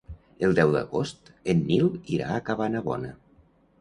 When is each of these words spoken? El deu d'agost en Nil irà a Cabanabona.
El 0.47 0.55
deu 0.59 0.71
d'agost 0.75 1.29
en 1.55 1.61
Nil 1.67 1.87
irà 2.17 2.31
a 2.39 2.43
Cabanabona. 2.49 3.13